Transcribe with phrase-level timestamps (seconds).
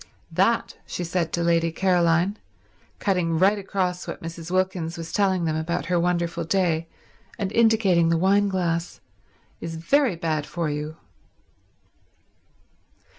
[0.31, 2.39] "That," she said to Lady Caroline,
[2.97, 4.49] cutting right across what Mrs.
[4.49, 6.87] Wilkins was telling them about her wonderful day
[7.37, 8.99] and indicating the wine glass,
[9.59, 10.97] "is very bad for you."